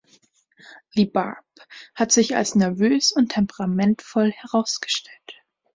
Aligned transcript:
The 0.95 1.05
Barb 1.05 1.45
hat 1.93 2.11
sich 2.11 2.35
als 2.35 2.55
nervös 2.55 3.11
und 3.11 3.29
temperamentvoll 3.33 4.31
herausgestellt. 4.31 5.35